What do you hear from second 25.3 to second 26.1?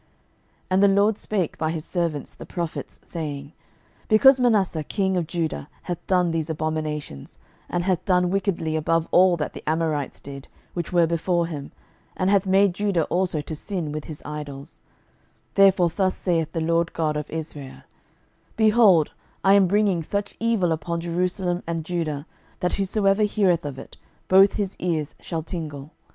tingle.